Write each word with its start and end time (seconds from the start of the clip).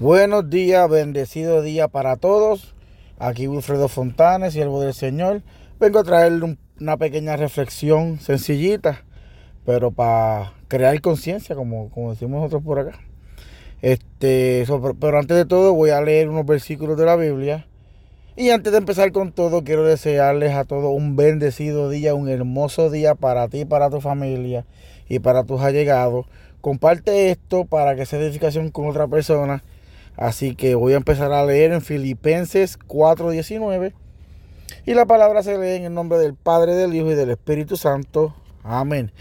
Buenos 0.00 0.48
días, 0.48 0.88
bendecido 0.88 1.60
día 1.60 1.86
para 1.86 2.16
todos. 2.16 2.74
Aquí 3.18 3.46
Wilfredo 3.46 3.86
Fontanes, 3.86 4.54
siervo 4.54 4.80
del 4.80 4.94
Señor. 4.94 5.42
Vengo 5.78 5.98
a 5.98 6.04
traerle 6.04 6.56
una 6.80 6.96
pequeña 6.96 7.36
reflexión 7.36 8.18
sencillita, 8.18 9.04
pero 9.66 9.90
para 9.90 10.54
crear 10.68 10.98
conciencia, 11.02 11.54
como, 11.54 11.90
decimos 12.08 12.40
nosotros 12.40 12.62
por 12.62 12.78
acá. 12.78 12.98
Este, 13.82 14.64
pero 14.98 15.18
antes 15.18 15.36
de 15.36 15.44
todo 15.44 15.74
voy 15.74 15.90
a 15.90 16.00
leer 16.00 16.30
unos 16.30 16.46
versículos 16.46 16.96
de 16.96 17.04
la 17.04 17.16
Biblia. 17.16 17.66
Y 18.36 18.48
antes 18.48 18.72
de 18.72 18.78
empezar 18.78 19.12
con 19.12 19.32
todo, 19.32 19.64
quiero 19.64 19.84
desearles 19.84 20.54
a 20.54 20.64
todos 20.64 20.96
un 20.96 21.14
bendecido 21.14 21.90
día, 21.90 22.14
un 22.14 22.30
hermoso 22.30 22.88
día 22.88 23.16
para 23.16 23.48
ti, 23.48 23.66
para 23.66 23.90
tu 23.90 24.00
familia 24.00 24.64
y 25.10 25.18
para 25.18 25.44
tus 25.44 25.60
allegados. 25.60 26.24
Comparte 26.62 27.30
esto 27.30 27.66
para 27.66 27.96
que 27.96 28.06
sea 28.06 28.18
edificación 28.18 28.70
con 28.70 28.88
otra 28.88 29.06
persona 29.06 29.62
Así 30.20 30.54
que 30.54 30.74
voy 30.74 30.92
a 30.92 30.98
empezar 30.98 31.32
a 31.32 31.46
leer 31.46 31.72
en 31.72 31.80
Filipenses 31.80 32.78
4:19. 32.78 33.94
Y 34.84 34.92
la 34.92 35.06
palabra 35.06 35.42
se 35.42 35.56
lee 35.56 35.76
en 35.76 35.84
el 35.84 35.94
nombre 35.94 36.18
del 36.18 36.34
Padre, 36.34 36.74
del 36.74 36.94
Hijo 36.94 37.10
y 37.10 37.14
del 37.14 37.30
Espíritu 37.30 37.78
Santo. 37.78 38.36
Amén. 38.62 39.12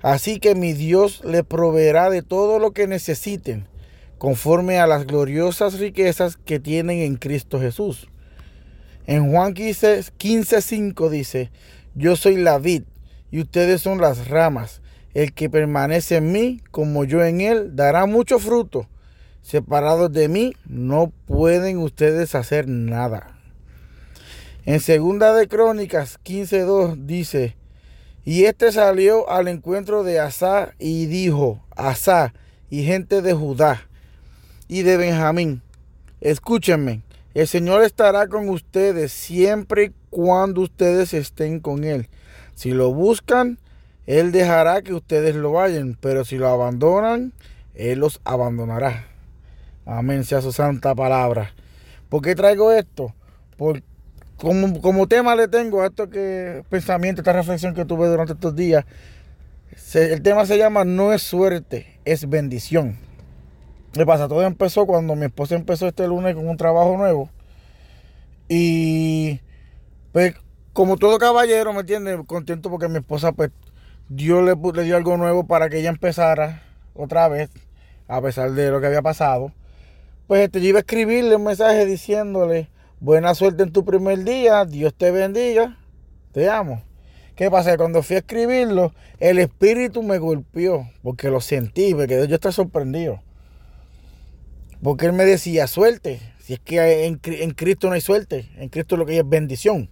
Así 0.00 0.40
que 0.40 0.54
mi 0.54 0.72
Dios 0.72 1.22
le 1.26 1.44
proveerá 1.44 2.08
de 2.08 2.22
todo 2.22 2.58
lo 2.58 2.70
que 2.70 2.86
necesiten, 2.86 3.68
conforme 4.16 4.78
a 4.78 4.86
las 4.86 5.06
gloriosas 5.06 5.78
riquezas 5.78 6.38
que 6.38 6.58
tienen 6.58 7.00
en 7.00 7.16
Cristo 7.16 7.60
Jesús. 7.60 8.08
En 9.06 9.30
Juan 9.30 9.52
15:5 9.52 11.10
dice, 11.10 11.50
yo 11.94 12.16
soy 12.16 12.36
la 12.36 12.56
vid 12.56 12.84
y 13.30 13.42
ustedes 13.42 13.82
son 13.82 14.00
las 14.00 14.28
ramas. 14.28 14.80
El 15.12 15.34
que 15.34 15.50
permanece 15.50 16.16
en 16.16 16.32
mí, 16.32 16.62
como 16.70 17.04
yo 17.04 17.22
en 17.22 17.42
él, 17.42 17.76
dará 17.76 18.06
mucho 18.06 18.38
fruto 18.38 18.88
separados 19.46 20.12
de 20.12 20.26
mí, 20.26 20.54
no 20.66 21.12
pueden 21.24 21.78
ustedes 21.78 22.34
hacer 22.34 22.66
nada. 22.66 23.38
En 24.64 24.80
segunda 24.80 25.32
de 25.34 25.46
Crónicas 25.46 26.18
15.2 26.24 27.06
dice, 27.06 27.56
y 28.24 28.46
este 28.46 28.72
salió 28.72 29.30
al 29.30 29.46
encuentro 29.46 30.02
de 30.02 30.18
Asa 30.18 30.74
y 30.80 31.06
dijo, 31.06 31.64
Asa 31.76 32.34
y 32.70 32.82
gente 32.82 33.22
de 33.22 33.34
Judá 33.34 33.86
y 34.66 34.82
de 34.82 34.96
Benjamín, 34.96 35.62
escúchenme, 36.20 37.02
el 37.32 37.46
Señor 37.46 37.84
estará 37.84 38.26
con 38.26 38.48
ustedes 38.48 39.12
siempre 39.12 39.92
cuando 40.10 40.62
ustedes 40.62 41.14
estén 41.14 41.60
con 41.60 41.84
Él. 41.84 42.08
Si 42.56 42.72
lo 42.72 42.92
buscan, 42.92 43.60
Él 44.06 44.32
dejará 44.32 44.82
que 44.82 44.92
ustedes 44.92 45.36
lo 45.36 45.52
vayan, 45.52 45.96
pero 46.00 46.24
si 46.24 46.36
lo 46.36 46.48
abandonan, 46.48 47.32
Él 47.76 48.00
los 48.00 48.20
abandonará. 48.24 49.15
Amén 49.86 50.24
sea 50.24 50.42
su 50.42 50.50
santa 50.50 50.96
palabra. 50.96 51.54
¿Por 52.08 52.20
qué 52.20 52.34
traigo 52.34 52.72
esto? 52.72 53.14
Por, 53.56 53.84
como, 54.36 55.06
tema 55.06 55.36
le 55.36 55.46
tengo 55.46 55.80
a 55.80 55.86
esto 55.86 56.10
que 56.10 56.64
pensamiento, 56.68 57.20
esta 57.20 57.32
reflexión 57.32 57.72
que 57.72 57.84
tuve 57.84 58.08
durante 58.08 58.32
estos 58.32 58.56
días. 58.56 58.84
el 59.94 60.22
tema 60.22 60.44
se 60.44 60.58
llama 60.58 60.84
No 60.84 61.12
es 61.12 61.22
suerte, 61.22 62.00
es 62.04 62.28
bendición. 62.28 62.98
¿Qué 63.92 64.04
pasa? 64.04 64.26
Todo 64.26 64.42
empezó 64.42 64.86
cuando 64.86 65.14
mi 65.14 65.26
esposa 65.26 65.54
empezó 65.54 65.86
este 65.86 66.08
lunes 66.08 66.34
con 66.34 66.48
un 66.48 66.56
trabajo 66.56 66.96
nuevo. 66.96 67.30
Y 68.48 69.40
pues 70.10 70.34
como 70.72 70.96
todo 70.96 71.18
caballero, 71.18 71.72
¿me 71.72 71.80
entiendes? 71.80 72.18
Contento 72.26 72.70
porque 72.70 72.88
mi 72.88 72.98
esposa 72.98 73.30
pues 73.30 73.52
Dios 74.08 74.44
le, 74.44 74.54
le 74.74 74.82
dio 74.82 74.96
algo 74.96 75.16
nuevo 75.16 75.46
para 75.46 75.68
que 75.68 75.78
ella 75.78 75.90
empezara 75.90 76.64
otra 76.92 77.28
vez, 77.28 77.50
a 78.08 78.20
pesar 78.20 78.50
de 78.50 78.70
lo 78.70 78.80
que 78.80 78.88
había 78.88 79.02
pasado. 79.02 79.52
Pues 80.26 80.42
este, 80.42 80.60
yo 80.60 80.68
iba 80.68 80.78
a 80.78 80.80
escribirle 80.80 81.36
un 81.36 81.44
mensaje 81.44 81.86
diciéndole, 81.86 82.68
buena 82.98 83.34
suerte 83.36 83.62
en 83.62 83.72
tu 83.72 83.84
primer 83.84 84.24
día, 84.24 84.64
Dios 84.64 84.92
te 84.92 85.12
bendiga, 85.12 85.78
te 86.32 86.50
amo. 86.50 86.82
¿Qué 87.36 87.48
pasa? 87.48 87.76
Cuando 87.76 88.02
fui 88.02 88.16
a 88.16 88.20
escribirlo, 88.20 88.92
el 89.20 89.38
espíritu 89.38 90.02
me 90.02 90.18
golpeó, 90.18 90.90
porque 91.02 91.30
lo 91.30 91.40
sentí, 91.40 91.94
porque 91.94 92.26
yo 92.26 92.34
estaba 92.34 92.52
sorprendido. 92.52 93.22
Porque 94.82 95.06
él 95.06 95.12
me 95.12 95.24
decía, 95.24 95.68
suerte, 95.68 96.20
si 96.40 96.54
es 96.54 96.60
que 96.60 97.06
en, 97.06 97.20
en 97.22 97.50
Cristo 97.52 97.86
no 97.86 97.94
hay 97.94 98.00
suerte, 98.00 98.50
en 98.56 98.68
Cristo 98.68 98.96
lo 98.96 99.06
que 99.06 99.12
hay 99.12 99.18
es 99.18 99.28
bendición. 99.28 99.90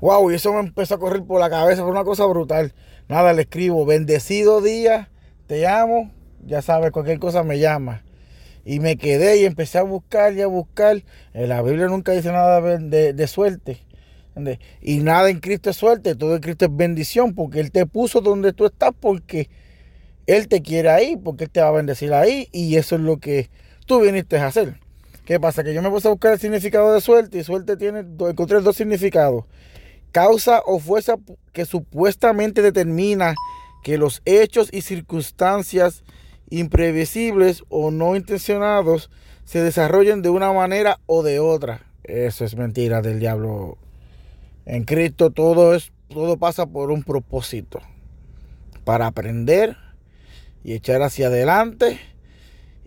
Wow, 0.00 0.30
y 0.30 0.36
eso 0.36 0.52
me 0.52 0.60
empezó 0.60 0.94
a 0.94 0.98
correr 0.98 1.24
por 1.24 1.40
la 1.40 1.50
cabeza, 1.50 1.82
fue 1.82 1.90
una 1.90 2.04
cosa 2.04 2.24
brutal. 2.26 2.74
Nada, 3.08 3.32
le 3.32 3.42
escribo, 3.42 3.84
bendecido 3.86 4.60
día, 4.60 5.10
te 5.48 5.66
amo, 5.66 6.12
ya 6.44 6.62
sabes, 6.62 6.92
cualquier 6.92 7.18
cosa 7.18 7.42
me 7.42 7.58
llama. 7.58 8.05
Y 8.68 8.80
me 8.80 8.96
quedé 8.96 9.36
y 9.40 9.44
empecé 9.44 9.78
a 9.78 9.84
buscar 9.84 10.34
y 10.34 10.42
a 10.42 10.48
buscar. 10.48 11.04
En 11.32 11.48
la 11.48 11.62
Biblia 11.62 11.86
nunca 11.86 12.10
dice 12.10 12.32
nada 12.32 12.60
de, 12.60 13.26
suerte. 13.28 13.78
Y 14.82 14.98
nada 14.98 15.30
en 15.30 15.38
Cristo 15.38 15.70
es 15.70 15.76
suerte, 15.76 16.16
todo 16.16 16.34
en 16.34 16.42
Cristo 16.42 16.64
es 16.64 16.76
bendición, 16.76 17.32
porque 17.32 17.60
Él 17.60 17.70
te 17.70 17.86
puso 17.86 18.20
donde 18.20 18.52
tú 18.52 18.66
estás, 18.66 18.90
porque 18.98 19.48
Él 20.26 20.48
te 20.48 20.62
quiere 20.62 20.90
ahí, 20.90 21.16
porque 21.16 21.44
Él 21.44 21.50
te 21.50 21.60
va 21.60 21.68
a 21.68 21.70
bendecir 21.70 22.12
ahí, 22.12 22.48
y 22.50 22.74
eso 22.74 22.96
es 22.96 23.02
lo 23.02 23.18
que 23.18 23.50
tú 23.86 24.00
viniste 24.00 24.36
a 24.36 24.48
hacer. 24.48 24.80
¿Qué 25.24 25.38
pasa? 25.38 25.62
Que 25.62 25.72
yo 25.72 25.80
me 25.80 25.88
puse 25.88 26.08
a 26.08 26.10
buscar 26.10 26.32
el 26.32 26.40
significado 26.40 26.92
de 26.92 27.00
suerte, 27.00 27.38
y 27.38 27.44
suerte 27.44 27.76
tiene, 27.76 28.00
encontré 28.00 28.60
dos 28.62 28.76
significados. 28.76 29.44
Causa 30.10 30.60
o 30.66 30.80
fuerza 30.80 31.14
que 31.52 31.66
supuestamente 31.66 32.62
determina 32.62 33.36
que 33.84 33.96
los 33.96 34.22
hechos 34.24 34.70
y 34.72 34.82
circunstancias 34.82 36.02
imprevisibles 36.50 37.64
o 37.68 37.90
no 37.90 38.16
intencionados 38.16 39.10
se 39.44 39.62
desarrollen 39.62 40.22
de 40.22 40.30
una 40.30 40.52
manera 40.52 41.00
o 41.06 41.22
de 41.22 41.40
otra. 41.40 41.86
Eso 42.04 42.44
es 42.44 42.56
mentira 42.56 43.02
del 43.02 43.20
diablo. 43.20 43.78
En 44.64 44.84
Cristo 44.84 45.30
todo 45.30 45.74
es 45.74 45.92
todo 46.08 46.36
pasa 46.36 46.66
por 46.66 46.90
un 46.90 47.02
propósito. 47.02 47.80
Para 48.84 49.06
aprender 49.06 49.76
y 50.62 50.74
echar 50.74 51.02
hacia 51.02 51.26
adelante 51.26 51.98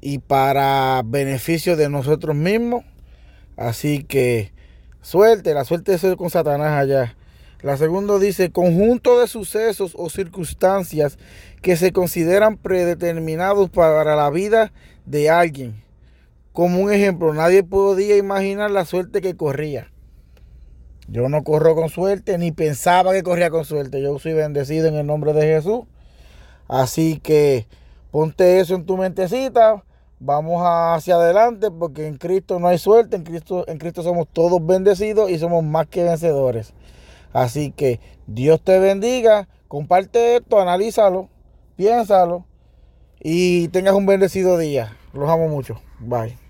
y 0.01 0.19
para 0.19 1.01
beneficio 1.05 1.75
de 1.75 1.89
nosotros 1.89 2.35
mismos. 2.35 2.85
Así 3.57 4.03
que 4.03 4.53
suerte, 5.01 5.53
la 5.53 5.65
suerte 5.65 5.93
es 5.93 6.05
con 6.17 6.29
Satanás 6.29 6.71
allá. 6.71 7.15
La 7.61 7.75
segunda 7.75 8.17
dice, 8.19 8.51
conjunto 8.51 9.19
de 9.19 9.27
sucesos 9.27 9.93
o 9.97 10.09
circunstancias 10.09 11.17
que 11.61 11.75
se 11.75 11.91
consideran 11.91 12.55
predeterminados 12.55 13.69
para 13.69 14.15
la 14.15 14.29
vida 14.29 14.71
de 15.05 15.29
alguien. 15.29 15.83
Como 16.53 16.79
un 16.79 16.91
ejemplo, 16.91 17.33
nadie 17.33 17.63
podía 17.63 18.15
imaginar 18.15 18.71
la 18.71 18.85
suerte 18.85 19.19
que 19.19 19.35
corría. 19.35 19.91
Yo 21.09 21.27
no 21.27 21.43
corro 21.43 21.75
con 21.75 21.89
suerte, 21.89 22.37
ni 22.37 22.51
pensaba 22.51 23.11
que 23.11 23.23
corría 23.23 23.49
con 23.49 23.65
suerte. 23.65 24.01
Yo 24.01 24.17
soy 24.19 24.33
bendecido 24.33 24.87
en 24.87 24.95
el 24.95 25.05
nombre 25.05 25.33
de 25.33 25.41
Jesús. 25.41 25.81
Así 26.69 27.19
que 27.19 27.67
ponte 28.11 28.59
eso 28.59 28.75
en 28.75 28.85
tu 28.85 28.95
mentecita. 28.95 29.83
Vamos 30.19 30.61
hacia 30.63 31.15
adelante 31.15 31.71
porque 31.71 32.07
en 32.07 32.17
Cristo 32.17 32.59
no 32.59 32.67
hay 32.67 32.77
suerte. 32.77 33.17
En 33.17 33.23
Cristo, 33.23 33.65
en 33.67 33.79
Cristo 33.79 34.01
somos 34.01 34.27
todos 34.31 34.65
bendecidos 34.65 35.29
y 35.29 35.39
somos 35.39 35.63
más 35.63 35.87
que 35.87 36.03
vencedores. 36.03 36.73
Así 37.33 37.71
que 37.71 37.99
Dios 38.27 38.61
te 38.61 38.79
bendiga, 38.79 39.47
comparte 39.67 40.37
esto, 40.37 40.59
analízalo, 40.59 41.29
piénsalo 41.75 42.45
y 43.21 43.67
tengas 43.69 43.95
un 43.95 44.05
bendecido 44.05 44.57
día. 44.57 44.97
Los 45.13 45.29
amo 45.29 45.47
mucho. 45.47 45.81
Bye. 45.99 46.48